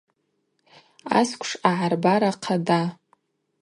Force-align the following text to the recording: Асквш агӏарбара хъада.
Асквш 1.19 1.51
агӏарбара 1.69 2.31
хъада. 2.43 2.81